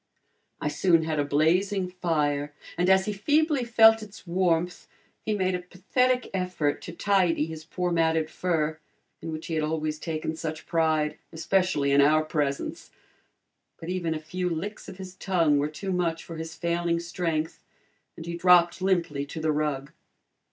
I 0.59 0.67
soon 0.67 1.03
had 1.03 1.19
a 1.19 1.23
blazing 1.23 1.87
fire 1.87 2.55
and 2.75 2.89
as 2.89 3.05
he 3.05 3.13
feebly 3.13 3.63
felt 3.63 4.01
its 4.01 4.25
warmth, 4.25 4.87
he 5.21 5.35
made 5.35 5.53
a 5.53 5.59
pathetic 5.61 6.27
effort 6.33 6.81
to 6.81 6.91
tidy 6.91 7.45
his 7.45 7.65
poor 7.65 7.91
matted 7.91 8.27
fur, 8.27 8.79
in 9.21 9.31
which 9.31 9.45
he 9.45 9.53
had 9.53 9.61
always 9.63 9.99
taken 9.99 10.35
such 10.35 10.65
pride, 10.65 11.19
especially 11.31 11.91
in 11.91 12.01
our 12.01 12.23
presence. 12.25 12.89
But 13.79 13.89
even 13.89 14.15
a 14.15 14.19
few 14.19 14.49
licks 14.49 14.89
of 14.89 14.97
his 14.97 15.13
tongue 15.13 15.59
were 15.59 15.69
too 15.69 15.91
much 15.91 16.23
for 16.23 16.37
his 16.37 16.55
failing 16.55 16.99
strength, 16.99 17.63
and 18.17 18.25
he 18.25 18.33
dropped 18.35 18.81
limply 18.81 19.27
to 19.27 19.39
the 19.39 19.51
rug. 19.51 19.91